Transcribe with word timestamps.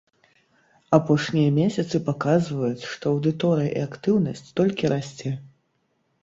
Апошнія 0.97 1.49
месяцы 1.57 1.95
паказваюць, 2.07 2.87
што 2.93 3.03
аўдыторыя 3.17 3.69
і 3.77 3.85
актыўнасць 3.89 4.43
толькі 4.63 4.91
расце. 4.97 5.35